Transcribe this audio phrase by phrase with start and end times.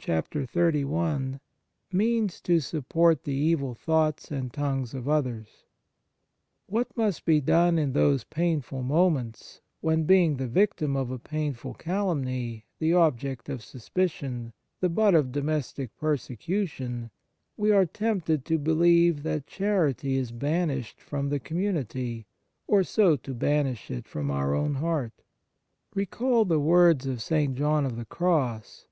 [0.00, 1.40] 73 XXXI
[1.90, 5.64] MEANS TO SUPPORT THE EVIL THOUGHTS AND TONGUES OF OTHERS
[6.68, 11.74] WHAT must be done in those painful moments when, being the victim of a painful
[11.74, 17.10] calumny, the object of suspicion, the butt of domestic persecution,
[17.56, 22.28] we are tempted to believe that charity is banished from the community,
[22.72, 25.24] and so to banish it from our own heart?
[25.96, 27.56] Recall the words of St.
[27.56, 28.86] John of the Cross.